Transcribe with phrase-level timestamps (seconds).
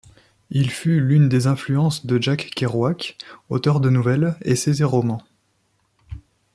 [0.49, 3.17] Il fut l'une des influences de Jack Kerouac,
[3.49, 5.21] auteur de nouvelles, essais et romans.